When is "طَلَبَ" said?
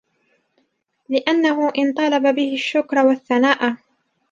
1.93-2.35